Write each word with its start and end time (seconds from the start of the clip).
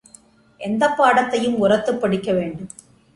எந்தப் 0.59 1.01
பாடத்தையும் 1.01 1.57
உரத்துப் 1.57 2.01
படிக்க 2.01 2.33
வேண்டும். 2.33 2.69